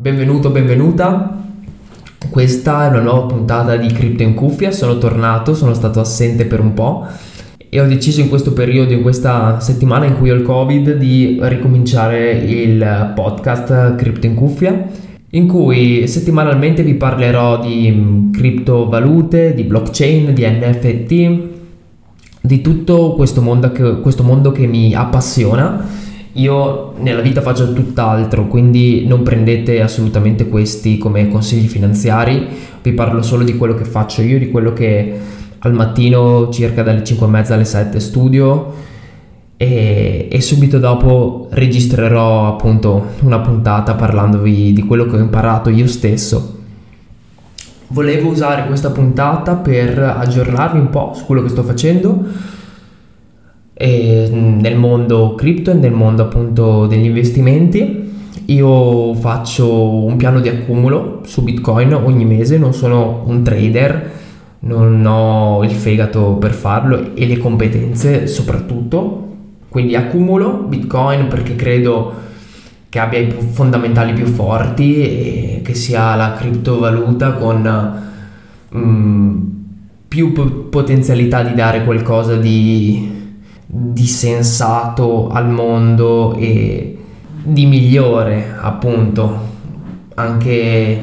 Benvenuto, 0.00 0.50
benvenuta. 0.50 1.42
Questa 2.30 2.84
è 2.84 2.88
una 2.88 3.00
nuova 3.00 3.26
puntata 3.26 3.74
di 3.74 3.88
Crypto 3.88 4.22
in 4.22 4.34
cuffia. 4.34 4.70
Sono 4.70 4.96
tornato, 4.96 5.54
sono 5.54 5.74
stato 5.74 5.98
assente 5.98 6.44
per 6.44 6.60
un 6.60 6.72
po' 6.72 7.04
e 7.68 7.80
ho 7.80 7.84
deciso 7.84 8.20
in 8.20 8.28
questo 8.28 8.52
periodo, 8.52 8.92
in 8.92 9.02
questa 9.02 9.58
settimana 9.58 10.04
in 10.04 10.16
cui 10.16 10.30
ho 10.30 10.36
il 10.36 10.44
Covid, 10.44 10.94
di 10.94 11.40
ricominciare 11.42 12.30
il 12.30 13.12
podcast 13.16 13.96
Crypto 13.96 14.26
in 14.26 14.36
cuffia 14.36 14.86
in 15.30 15.48
cui 15.48 16.06
settimanalmente 16.06 16.84
vi 16.84 16.94
parlerò 16.94 17.60
di 17.60 17.90
mm, 17.90 18.30
criptovalute, 18.30 19.52
di 19.52 19.64
blockchain, 19.64 20.32
di 20.32 20.46
NFT, 20.46 21.40
di 22.40 22.60
tutto 22.60 23.14
questo 23.14 23.42
mondo 23.42 23.72
che, 23.72 23.98
questo 23.98 24.22
mondo 24.22 24.52
che 24.52 24.68
mi 24.68 24.94
appassiona 24.94 26.06
io 26.38 26.92
nella 26.98 27.20
vita 27.20 27.40
faccio 27.40 27.72
tutt'altro, 27.72 28.46
quindi 28.46 29.06
non 29.06 29.22
prendete 29.22 29.82
assolutamente 29.82 30.48
questi 30.48 30.96
come 30.96 31.28
consigli 31.28 31.66
finanziari, 31.66 32.46
vi 32.82 32.92
parlo 32.92 33.22
solo 33.22 33.42
di 33.42 33.56
quello 33.56 33.74
che 33.74 33.84
faccio 33.84 34.22
io, 34.22 34.38
di 34.38 34.50
quello 34.50 34.72
che 34.72 35.18
al 35.58 35.74
mattino 35.74 36.48
circa 36.50 36.82
dalle 36.82 37.02
5 37.02 37.26
e 37.26 37.30
mezza 37.30 37.54
alle 37.54 37.64
7 37.64 37.98
studio 37.98 38.72
e, 39.56 40.28
e 40.30 40.40
subito 40.40 40.78
dopo 40.78 41.48
registrerò 41.50 42.46
appunto 42.46 43.06
una 43.20 43.40
puntata 43.40 43.94
parlandovi 43.94 44.72
di 44.72 44.82
quello 44.82 45.06
che 45.06 45.16
ho 45.16 45.20
imparato 45.20 45.70
io 45.70 45.88
stesso. 45.88 46.56
Volevo 47.88 48.28
usare 48.28 48.66
questa 48.66 48.90
puntata 48.90 49.54
per 49.54 49.98
aggiornarvi 49.98 50.78
un 50.78 50.90
po' 50.90 51.12
su 51.16 51.24
quello 51.24 51.42
che 51.42 51.48
sto 51.48 51.64
facendo 51.64 52.22
nel 53.86 54.76
mondo 54.76 55.34
cripto 55.34 55.70
e 55.70 55.74
nel 55.74 55.92
mondo 55.92 56.22
appunto 56.22 56.86
degli 56.86 57.04
investimenti. 57.04 58.06
Io 58.46 59.14
faccio 59.14 60.04
un 60.04 60.16
piano 60.16 60.40
di 60.40 60.48
accumulo 60.48 61.20
su 61.24 61.42
Bitcoin 61.42 61.92
ogni 61.94 62.24
mese, 62.24 62.56
non 62.56 62.72
sono 62.72 63.22
un 63.26 63.42
trader, 63.42 64.10
non 64.60 65.04
ho 65.04 65.62
il 65.62 65.70
fegato 65.70 66.32
per 66.32 66.52
farlo 66.52 67.14
e 67.14 67.26
le 67.26 67.38
competenze 67.38 68.26
soprattutto. 68.26 69.26
Quindi 69.68 69.94
accumulo 69.94 70.64
Bitcoin 70.66 71.28
perché 71.28 71.54
credo 71.54 72.26
che 72.88 72.98
abbia 72.98 73.18
i 73.18 73.30
fondamentali 73.30 74.14
più 74.14 74.24
forti 74.24 75.02
e 75.02 75.60
che 75.62 75.74
sia 75.74 76.14
la 76.14 76.32
criptovaluta 76.32 77.32
con 77.32 78.00
mm, 78.74 79.38
più 80.08 80.68
potenzialità 80.70 81.42
di 81.42 81.52
dare 81.52 81.84
qualcosa 81.84 82.36
di 82.36 83.17
di 83.70 84.06
sensato 84.06 85.28
al 85.28 85.50
mondo 85.50 86.34
e 86.36 86.96
di 87.42 87.66
migliore 87.66 88.54
appunto 88.58 89.46
anche 90.14 91.02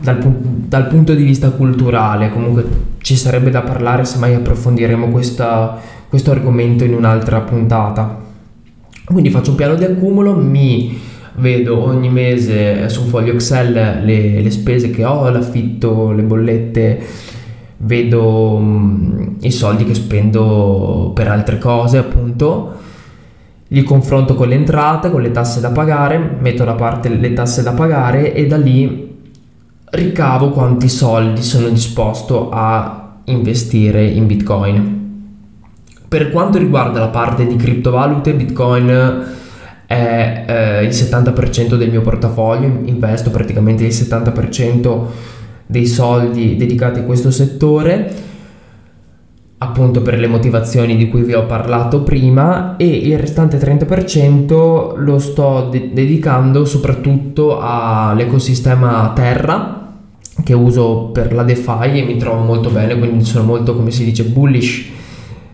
dal, 0.00 0.18
dal, 0.18 0.86
punto 0.86 1.14
di 1.14 1.24
vista 1.24 1.50
culturale. 1.50 2.30
Comunque 2.30 2.66
ci 2.98 3.16
sarebbe 3.16 3.50
da 3.50 3.62
parlare 3.62 4.04
se 4.04 4.18
mai 4.18 4.34
approfondiremo 4.34 5.08
questa, 5.08 5.76
questo 6.08 6.30
argomento 6.30 6.84
in 6.84 6.94
un'altra 6.94 7.40
puntata. 7.40 8.26
Quindi 9.04 9.30
faccio 9.30 9.50
un 9.50 9.56
piano 9.56 9.74
di 9.74 9.84
accumulo 9.84 10.36
mi 10.36 10.96
vedo 11.36 11.82
ogni 11.82 12.10
mese 12.10 12.88
su 12.88 13.02
un 13.02 13.08
foglio 13.08 13.32
Excel 13.32 14.02
le, 14.04 14.40
le 14.40 14.50
spese 14.50 14.90
che 14.90 15.04
ho 15.04 15.28
l'affitto 15.30 16.12
le 16.12 16.22
bollette 16.22 17.00
vedo 17.78 18.54
um, 18.54 19.36
i 19.40 19.50
soldi 19.50 19.84
che 19.84 19.94
spendo 19.94 21.12
per 21.14 21.28
altre 21.28 21.58
cose, 21.58 21.98
appunto, 21.98 22.76
li 23.68 23.82
confronto 23.82 24.34
con 24.34 24.48
le 24.48 24.54
entrate, 24.54 25.10
con 25.10 25.20
le 25.20 25.30
tasse 25.30 25.60
da 25.60 25.70
pagare, 25.70 26.18
metto 26.40 26.64
da 26.64 26.74
parte 26.74 27.08
le 27.08 27.32
tasse 27.32 27.62
da 27.62 27.72
pagare 27.72 28.34
e 28.34 28.46
da 28.46 28.56
lì 28.56 29.06
ricavo 29.90 30.50
quanti 30.50 30.88
soldi 30.88 31.42
sono 31.42 31.68
disposto 31.68 32.50
a 32.50 33.20
investire 33.24 34.04
in 34.06 34.26
Bitcoin. 34.26 34.96
Per 36.08 36.30
quanto 36.30 36.58
riguarda 36.58 37.00
la 37.00 37.08
parte 37.08 37.46
di 37.46 37.56
criptovalute, 37.56 38.34
Bitcoin 38.34 39.26
è 39.86 40.44
eh, 40.46 40.84
il 40.84 40.90
70% 40.90 41.74
del 41.76 41.90
mio 41.90 42.00
portafoglio, 42.00 42.80
investo 42.84 43.30
praticamente 43.30 43.84
il 43.84 43.90
70% 43.90 45.06
dei 45.68 45.86
soldi 45.86 46.56
dedicati 46.56 47.00
a 47.00 47.04
questo 47.04 47.30
settore 47.30 48.26
appunto 49.58 50.02
per 50.02 50.18
le 50.18 50.28
motivazioni 50.28 50.96
di 50.96 51.08
cui 51.08 51.22
vi 51.22 51.34
ho 51.34 51.44
parlato 51.46 52.02
prima 52.02 52.76
e 52.76 52.86
il 52.86 53.18
restante 53.18 53.58
30% 53.58 54.96
lo 54.96 55.18
sto 55.18 55.68
de- 55.70 55.90
dedicando 55.92 56.64
soprattutto 56.64 57.58
all'ecosistema 57.60 59.12
Terra 59.14 59.96
che 60.44 60.54
uso 60.54 61.10
per 61.12 61.32
la 61.32 61.42
DeFi 61.42 61.98
e 61.98 62.04
mi 62.04 62.16
trovo 62.16 62.44
molto 62.44 62.70
bene, 62.70 62.96
quindi 62.96 63.24
sono 63.24 63.44
molto 63.44 63.74
come 63.74 63.90
si 63.90 64.04
dice 64.04 64.22
bullish 64.24 64.86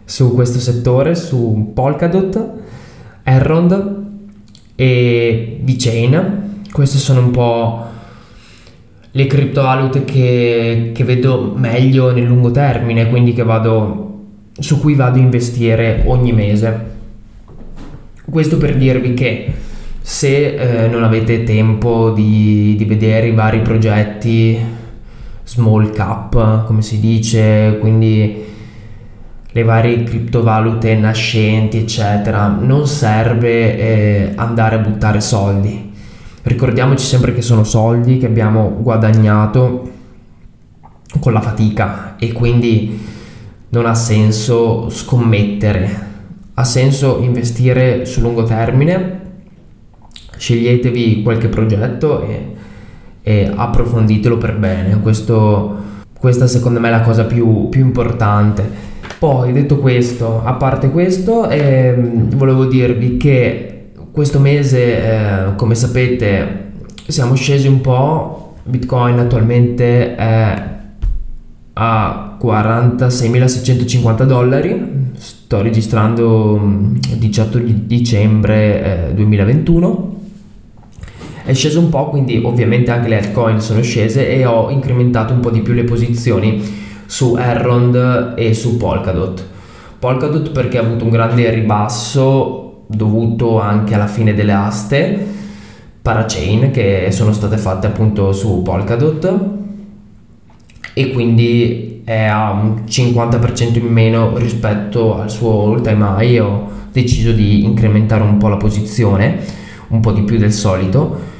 su 0.05 0.35
questo 0.35 0.59
settore, 0.59 1.15
su 1.15 1.71
Polkadot, 1.73 2.53
Errond 3.23 4.03
e 4.75 5.61
VeChain. 5.63 6.63
Queste 6.71 6.99
sono 6.99 7.21
un 7.21 7.31
po' 7.31 7.87
le 9.17 9.27
criptovalute 9.29 10.05
che, 10.05 10.91
che 10.93 11.05
vedo 11.05 11.53
meglio 11.57 12.13
nel 12.13 12.25
lungo 12.25 12.51
termine, 12.51 13.09
quindi 13.09 13.33
vado, 13.43 14.23
su 14.59 14.81
cui 14.81 14.95
vado 14.95 15.19
a 15.19 15.23
investire 15.23 16.03
ogni 16.07 16.33
mese. 16.33 16.93
Questo 18.29 18.57
per 18.57 18.77
dirvi 18.77 19.15
che 19.15 19.53
se 20.01 20.57
eh, 20.57 20.89
non 20.89 21.05
avete 21.05 21.45
tempo 21.45 22.11
di, 22.11 22.75
di, 22.77 22.85
vedere 22.87 23.29
i 23.29 23.33
vari 23.33 23.61
progetti 23.61 24.59
small 25.45 25.93
cap, 25.93 26.65
come 26.65 26.83
si 26.83 26.99
dice, 26.99 27.79
quindi 27.79 28.43
le 29.49 29.63
varie 29.63 30.03
criptovalute 30.03 30.97
nascenti, 30.97 31.79
eccetera, 31.79 32.49
non 32.49 32.89
serve 32.89 33.79
eh, 33.79 34.33
andare 34.35 34.75
a 34.75 34.79
buttare 34.79 35.21
soldi 35.21 35.84
Ricordiamoci 36.47 37.07
sempre 37.07 37.33
che 37.33 37.41
sono 37.41 37.65
soldi 37.65 38.19
che 38.19 38.27
abbiamo 38.27 38.77
guadagnato 38.79 39.91
con 41.19 41.33
la 41.33 41.41
fatica 41.41 42.17
e 42.19 42.33
quindi 42.33 43.03
non 43.71 43.87
ha 43.87 43.95
senso 43.95 44.91
scommettere, 44.91 45.99
ha 46.53 46.65
senso 46.65 47.21
investire 47.23 48.05
su 48.05 48.21
lungo 48.21 48.43
termine, 48.43 49.21
sceglietevi 50.37 51.23
qualche 51.23 51.49
progetto 51.49 52.23
e, 52.27 52.55
e 53.23 53.51
approfonditelo 53.55 54.37
per 54.37 54.59
bene, 54.59 55.01
Questo, 55.01 55.77
questa 56.19 56.47
secondo 56.47 56.79
me 56.79 56.89
è 56.89 56.91
la 56.91 57.01
cosa 57.01 57.25
più, 57.25 57.71
più 57.71 57.81
importante. 57.81 58.93
Poi 59.19 59.51
detto 59.53 59.79
questo, 59.79 60.45
a 60.45 60.53
parte 60.53 60.91
questo, 60.91 61.49
eh, 61.49 61.95
volevo 62.35 62.67
dirvi 62.67 63.17
che 63.17 63.74
questo 64.15 64.39
mese, 64.39 65.03
eh, 65.03 65.55
come 65.57 65.75
sapete, 65.75 66.71
siamo 67.09 67.35
scesi 67.35 67.67
un 67.67 67.81
po', 67.81 68.55
Bitcoin 68.63 69.19
attualmente 69.19 70.15
è 70.15 70.69
a 71.73 72.39
46.650 72.41 74.23
dollari, 74.23 75.11
sto 75.17 75.61
registrando 75.63 76.61
18 77.19 77.59
mm, 77.59 77.63
dicembre 77.87 79.09
eh, 79.09 79.15
2021, 79.15 80.21
è 81.45 81.53
sceso 81.53 81.81
un 81.81 81.89
po', 81.89 82.11
quindi 82.11 82.41
ovviamente 82.41 82.93
anche 82.93 83.09
le 83.09 83.19
altcoin 83.19 83.61
sono 83.61 83.83
scese 83.83 84.29
e 84.29 84.47
ho 84.47 84.71
incrementato 84.71 85.33
un 85.33 85.41
po' 85.41 85.51
di 85.51 85.61
più 85.61 85.73
le 85.73 85.83
posizioni 85.83 86.63
su 87.07 87.35
Errond 87.37 88.35
e 88.37 88.55
su 88.55 88.77
Polkadot. 88.77 89.45
Polkadot 89.99 90.53
perché 90.53 90.79
ha 90.79 90.83
avuto 90.83 91.03
un 91.03 91.11
grande 91.11 91.51
ribasso 91.51 92.64
dovuto 92.87 93.61
anche 93.61 93.95
alla 93.95 94.07
fine 94.07 94.35
delle 94.35 94.53
aste 94.53 95.43
parachain 96.05 96.71
che 96.71 97.09
sono 97.13 97.33
state 97.33 97.57
fatte 97.57 97.87
appunto 97.87 98.33
su 98.35 98.61
Polkadot. 98.63 99.49
E 100.93 101.13
quindi 101.13 102.03
è 102.05 102.25
a 102.25 102.51
un 102.51 102.85
50% 102.87 103.79
in 103.79 103.87
meno 103.87 104.37
rispetto 104.37 105.19
al 105.19 105.31
suo 105.31 105.63
all 105.63 105.81
time 105.81 106.07
high. 106.19 106.41
Ho 106.41 106.69
deciso 106.93 107.33
di 107.33 107.65
incrementare 107.65 108.23
un 108.23 108.37
po' 108.37 108.49
la 108.49 108.59
posizione 108.59 109.63
un 109.89 110.01
po' 110.01 110.13
di 110.13 110.23
più 110.23 110.37
del 110.37 110.53
solito. 110.53 111.33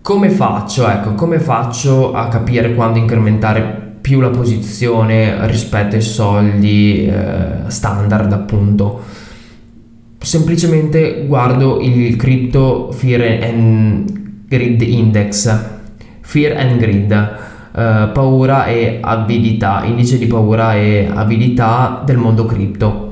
Come 0.00 0.30
faccio? 0.30 0.88
Ecco 0.88 1.14
come 1.14 1.40
faccio 1.40 2.14
a 2.14 2.28
capire 2.28 2.74
quando 2.74 2.98
incrementare 2.98 3.96
più 4.00 4.20
la 4.20 4.30
posizione 4.30 5.46
rispetto 5.48 5.96
ai 5.96 6.02
soldi 6.02 7.06
eh, 7.06 7.68
standard 7.68 8.32
appunto 8.32 9.02
semplicemente 10.18 11.24
guardo 11.26 11.80
il 11.80 12.16
Crypto 12.16 12.92
Fear 12.92 13.42
and 13.42 14.46
Grid 14.48 14.80
Index, 14.82 15.66
Fear 16.20 16.56
and 16.56 16.78
Grid, 16.78 17.12
eh, 17.12 18.10
paura 18.12 18.66
e 18.66 18.98
avidità, 19.00 19.84
indice 19.84 20.18
di 20.18 20.26
paura 20.26 20.74
e 20.74 21.08
avidità 21.12 22.02
del 22.04 22.16
mondo 22.16 22.44
cripto. 22.44 23.06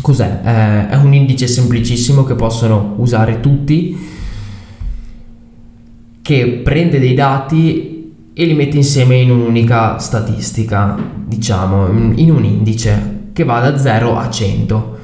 Cos'è? 0.00 0.40
Eh, 0.44 0.88
è 0.88 0.96
un 0.96 1.12
indice 1.12 1.46
semplicissimo 1.46 2.24
che 2.24 2.34
possono 2.34 2.94
usare 2.98 3.40
tutti 3.40 4.16
che 6.22 6.60
prende 6.62 6.98
dei 6.98 7.14
dati 7.14 8.12
e 8.34 8.44
li 8.44 8.54
mette 8.54 8.76
insieme 8.76 9.16
in 9.16 9.30
un'unica 9.30 9.98
statistica, 9.98 10.96
diciamo, 11.24 11.88
in 12.16 12.30
un 12.30 12.44
indice 12.44 13.30
che 13.32 13.44
va 13.44 13.60
da 13.60 13.78
0 13.78 14.16
a 14.16 14.28
100. 14.28 14.97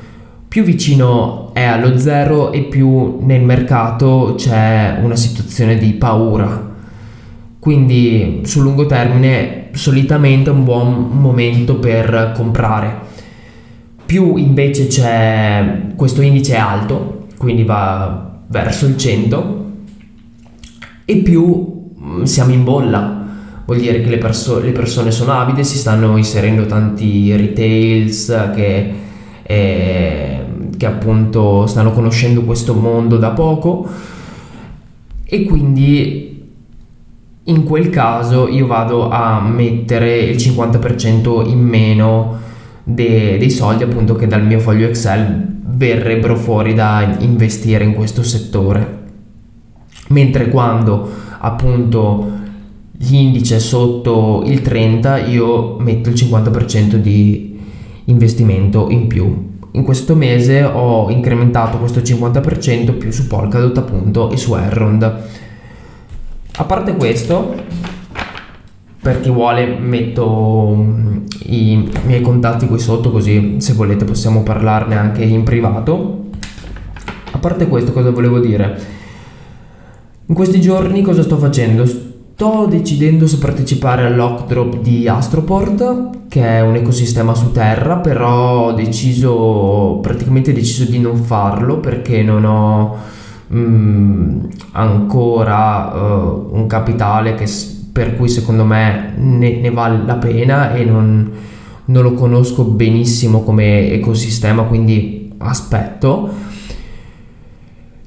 Più 0.55 0.63
vicino 0.63 1.53
è 1.53 1.65
allo 1.65 1.99
0 1.99 2.53
e 2.53 2.63
più 2.63 3.19
nel 3.23 3.43
mercato 3.43 4.35
c'è 4.37 5.01
una 5.03 5.17
situazione 5.17 5.77
di 5.77 5.95
paura. 5.95 6.77
Quindi 7.59 8.43
sul 8.45 8.63
lungo 8.63 8.87
termine 8.87 9.71
solitamente 9.73 10.51
è 10.51 10.53
un 10.53 10.63
buon 10.63 11.09
momento 11.11 11.81
per 11.81 12.35
comprare. 12.37 12.99
Più 14.07 14.37
invece 14.37 14.87
c'è 14.87 15.87
questo 15.97 16.23
indice 16.23 16.55
alto, 16.55 17.27
quindi 17.37 17.65
va 17.65 18.39
verso 18.47 18.87
il 18.87 18.97
100, 18.97 19.65
e 21.05 21.17
più 21.17 21.95
mm, 22.01 22.23
siamo 22.23 22.53
in 22.53 22.63
bolla. 22.63 23.27
Vuol 23.67 23.79
dire 23.81 24.01
che 24.03 24.09
le, 24.09 24.19
perso- 24.19 24.61
le 24.61 24.71
persone 24.71 25.11
sono 25.11 25.33
avide, 25.33 25.65
si 25.65 25.77
stanno 25.77 26.17
inserendo 26.17 26.65
tanti 26.67 27.35
retails 27.35 28.51
che, 28.55 28.93
eh, 29.43 30.34
che 30.77 30.87
appunto 30.87 31.67
stanno 31.67 31.93
conoscendo 31.93 32.43
questo 32.43 32.75
mondo 32.75 33.17
da 33.17 33.31
poco. 33.31 33.87
E 35.25 35.45
quindi 35.45 36.53
in 37.45 37.65
quel 37.65 37.91
caso 37.91 38.49
io 38.49 38.67
vado 38.67 39.11
a 39.11 39.41
mettere 39.41 40.19
il 40.21 40.37
50% 40.37 41.47
in 41.47 41.61
meno 41.61 42.39
de- 42.83 43.37
dei 43.39 43.51
soldi 43.51 43.83
appunto 43.83 44.15
che 44.15 44.27
dal 44.27 44.45
mio 44.45 44.61
foglio 44.61 44.87
Excel 44.87 45.61
verrebbero 45.67 46.37
fuori 46.37 46.75
da 46.75 47.17
investire 47.19 47.85
in 47.85 47.95
questo 47.95 48.23
settore. 48.23 49.03
Mentre 50.09 50.49
quando 50.49 51.09
appunto 51.39 52.31
l'indice 52.99 53.57
è 53.57 53.61
sotto 53.61 54.43
il 54.47 54.63
30 54.63 55.27
io 55.27 55.77
metto 55.79 56.11
il 56.11 56.15
50% 56.15 56.95
di 56.95 57.59
investimento 58.05 58.89
in 58.91 59.07
più 59.07 59.53
in 59.75 59.83
questo 59.83 60.15
mese 60.15 60.65
ho 60.65 61.11
incrementato 61.11 61.79
questo 61.79 62.01
50% 62.01 62.97
più 62.97 63.11
su 63.11 63.27
Polkadot 63.27 63.79
appunto 63.79 64.31
e 64.31 64.37
su 64.37 64.55
Errond 64.55 65.23
a 66.57 66.65
parte 66.65 66.95
questo 66.95 67.55
per 69.05 69.21
chi 69.21 69.29
vuole 69.29 69.67
metto 69.67 70.75
mm, 70.75 71.17
i 71.47 71.91
miei 72.07 72.23
contatti 72.23 72.67
qui 72.67 72.79
sotto 72.79 73.11
così 73.11 73.57
se 73.59 73.75
volete 73.75 74.07
possiamo 74.07 74.43
parlarne 74.43 74.97
anche 74.97 75.25
in 75.25 75.43
privato. 75.43 76.31
A 77.33 77.39
parte 77.39 77.69
questo 77.69 77.93
cosa 77.93 78.11
volevo 78.13 78.39
dire? 78.39 78.81
In 80.25 80.35
questi 80.35 80.59
giorni 80.59 81.03
cosa 81.03 81.23
sto 81.23 81.37
facendo? 81.37 81.85
Sto 82.37 82.67
decidendo 82.69 83.29
se 83.29 83.39
partecipare 83.39 84.07
all'Ockdrop 84.07 84.81
di 84.81 85.07
Astroport, 85.07 86.27
che 86.27 86.43
è 86.43 86.63
un 86.63 86.75
ecosistema 86.75 87.33
su 87.33 87.53
Terra, 87.53 87.99
però 87.99 88.65
ho 88.65 88.73
deciso, 88.73 90.01
praticamente 90.03 90.53
deciso 90.53 90.83
di 90.91 90.99
non 90.99 91.15
farlo 91.15 91.79
perché 91.79 92.25
non 92.25 92.45
ho 92.45 92.97
mm, 93.55 94.45
ancora 94.73 95.93
uh, 95.95 96.49
un 96.51 96.67
capitale 96.67 97.37
che, 97.37 97.47
per 97.93 98.17
cui 98.17 98.29
secondo 98.29 98.65
me 98.65 99.13
ne, 99.17 99.61
ne 99.61 99.71
vale 99.71 100.03
la 100.05 100.17
pena 100.17 100.75
e 100.75 100.85
non, 100.85 101.31
non 101.85 102.03
lo 102.03 102.15
conosco 102.15 102.65
benissimo 102.65 103.45
come 103.45 103.93
ecosistema, 103.93 104.65
quindi 104.65 105.31
aspetto 105.39 106.31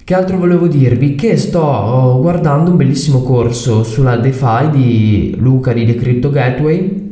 che 0.07 0.13
altro 0.13 0.37
volevo 0.37 0.67
dirvi? 0.67 1.15
Che 1.15 1.35
sto 1.35 2.17
guardando 2.21 2.71
un 2.71 2.77
bellissimo 2.77 3.23
corso 3.23 3.83
sulla 3.83 4.15
DeFi 4.15 4.69
di 4.71 5.35
Luca 5.37 5.73
di 5.73 5.85
The 5.85 5.95
Crypto 5.95 6.29
Gateway 6.29 7.11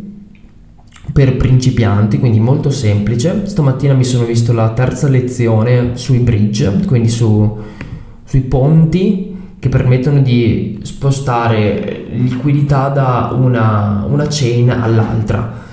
per 1.12 1.36
principianti, 1.36 2.20
quindi 2.20 2.40
molto 2.40 2.70
semplice. 2.70 3.48
Stamattina 3.48 3.94
mi 3.94 4.06
sono 4.06 4.24
visto 4.24 4.54
la 4.54 4.70
terza 4.70 5.10
lezione 5.10 5.98
sui 5.98 6.20
bridge, 6.20 6.86
quindi 6.88 7.10
su, 7.10 7.58
sui 8.24 8.42
ponti 8.44 9.36
che 9.60 9.68
permettono 9.68 10.22
di 10.22 10.80
spostare 10.84 12.06
liquidità 12.12 12.88
da 12.88 13.36
una, 13.38 14.06
una 14.08 14.26
chain 14.30 14.70
all'altra 14.70 15.65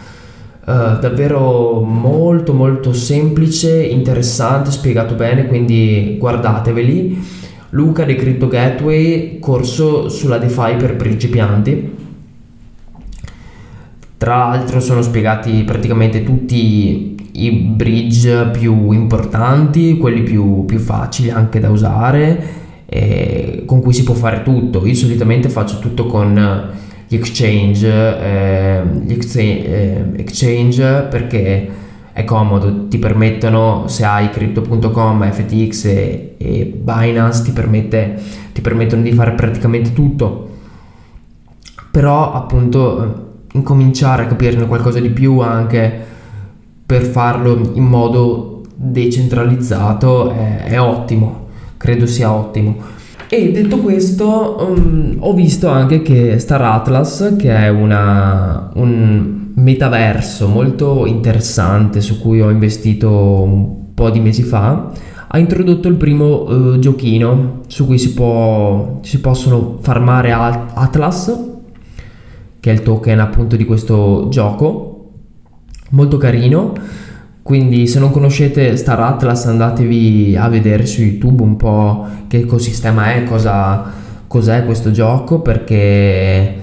Uh, 0.64 1.00
davvero 1.00 1.80
molto 1.80 2.52
molto 2.52 2.92
semplice, 2.92 3.82
interessante, 3.82 4.70
spiegato 4.70 5.14
bene, 5.14 5.46
quindi 5.46 6.16
guardateveli. 6.20 7.40
Luca 7.70 8.04
di 8.04 8.14
Crypto 8.14 8.46
Gateway, 8.46 9.38
corso 9.40 10.08
sulla 10.08 10.38
DeFi 10.38 10.76
per 10.76 10.94
principianti. 10.96 11.96
Tra 14.18 14.36
l'altro 14.36 14.78
sono 14.78 15.02
spiegati 15.02 15.64
praticamente 15.64 16.22
tutti 16.22 17.16
i 17.32 17.50
bridge 17.50 18.50
più 18.52 18.92
importanti, 18.92 19.96
quelli 19.96 20.22
più, 20.22 20.64
più 20.64 20.78
facili 20.78 21.30
anche 21.30 21.58
da 21.58 21.70
usare, 21.70 22.44
con 23.64 23.80
cui 23.80 23.92
si 23.92 24.04
può 24.04 24.14
fare 24.14 24.42
tutto. 24.44 24.86
Io 24.86 24.94
solitamente 24.94 25.48
faccio 25.48 25.80
tutto 25.80 26.06
con 26.06 26.70
gli 27.12 27.16
exchange, 27.16 27.88
eh, 27.88 28.82
gli 29.04 29.18
eh, 29.36 30.04
exchange 30.16 31.08
perché 31.10 31.68
è 32.10 32.24
comodo, 32.24 32.88
ti 32.88 32.98
permettono, 32.98 33.84
se 33.86 34.04
hai 34.06 34.30
crypto.com, 34.30 35.30
FTX 35.30 35.84
e, 35.84 36.34
e 36.38 36.64
Binance, 36.74 37.42
ti, 37.42 37.50
permette, 37.50 38.18
ti 38.52 38.62
permettono 38.62 39.02
di 39.02 39.12
fare 39.12 39.32
praticamente 39.32 39.92
tutto. 39.92 40.48
Però 41.90 42.32
appunto 42.32 43.04
eh, 43.04 43.08
incominciare 43.58 44.22
a 44.22 44.26
capirne 44.26 44.66
qualcosa 44.66 44.98
di 44.98 45.10
più 45.10 45.40
anche 45.40 46.10
per 46.86 47.02
farlo 47.02 47.72
in 47.74 47.84
modo 47.84 48.62
decentralizzato 48.74 50.30
è, 50.30 50.62
è 50.64 50.80
ottimo, 50.80 51.48
credo 51.76 52.06
sia 52.06 52.32
ottimo. 52.32 53.00
E 53.34 53.50
detto 53.50 53.78
questo, 53.78 54.58
um, 54.60 55.16
ho 55.20 55.32
visto 55.32 55.66
anche 55.66 56.02
che 56.02 56.38
Star 56.38 56.60
Atlas, 56.60 57.34
che 57.38 57.50
è 57.50 57.70
una, 57.70 58.70
un 58.74 59.52
metaverso 59.54 60.48
molto 60.48 61.06
interessante 61.06 62.02
su 62.02 62.20
cui 62.20 62.42
ho 62.42 62.50
investito 62.50 63.10
un 63.10 63.94
po' 63.94 64.10
di 64.10 64.20
mesi 64.20 64.42
fa, 64.42 64.92
ha 65.28 65.38
introdotto 65.38 65.88
il 65.88 65.94
primo 65.94 66.42
uh, 66.42 66.78
giochino 66.78 67.62
su 67.68 67.86
cui 67.86 67.96
si, 67.96 68.12
può, 68.12 68.98
si 69.00 69.18
possono 69.20 69.78
farmare 69.80 70.30
Atlas, 70.30 71.34
che 72.60 72.70
è 72.70 72.74
il 72.74 72.82
token 72.82 73.18
appunto 73.18 73.56
di 73.56 73.64
questo 73.64 74.26
gioco, 74.28 75.10
molto 75.92 76.18
carino 76.18 76.74
quindi 77.42 77.88
se 77.88 77.98
non 77.98 78.12
conoscete 78.12 78.76
Star 78.76 79.00
Atlas 79.00 79.46
andatevi 79.46 80.36
a 80.38 80.48
vedere 80.48 80.86
su 80.86 81.02
YouTube 81.02 81.42
un 81.42 81.56
po' 81.56 82.06
che 82.28 82.38
ecosistema 82.38 83.14
è, 83.14 83.24
cosa, 83.24 83.92
cos'è 84.28 84.64
questo 84.64 84.92
gioco 84.92 85.40
perché 85.40 86.54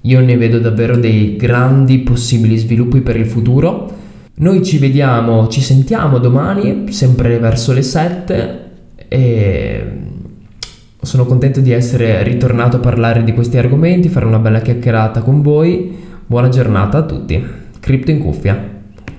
io 0.00 0.20
ne 0.20 0.36
vedo 0.36 0.58
davvero 0.58 0.96
dei 0.96 1.36
grandi 1.36 1.98
possibili 1.98 2.56
sviluppi 2.56 3.00
per 3.00 3.16
il 3.16 3.26
futuro. 3.26 4.02
Noi 4.36 4.62
ci 4.62 4.78
vediamo, 4.78 5.48
ci 5.48 5.60
sentiamo 5.60 6.18
domani, 6.18 6.90
sempre 6.90 7.38
verso 7.38 7.72
le 7.72 7.82
7 7.82 8.70
e 9.08 9.86
sono 11.00 11.26
contento 11.26 11.60
di 11.60 11.70
essere 11.70 12.22
ritornato 12.22 12.76
a 12.76 12.80
parlare 12.80 13.24
di 13.24 13.32
questi 13.32 13.58
argomenti, 13.58 14.08
fare 14.08 14.24
una 14.26 14.38
bella 14.38 14.60
chiacchierata 14.60 15.20
con 15.20 15.42
voi. 15.42 15.96
Buona 16.26 16.48
giornata 16.48 16.98
a 16.98 17.02
tutti. 17.02 17.44
Cripto 17.78 18.10
in 18.10 18.18
cuffia. 18.18 18.73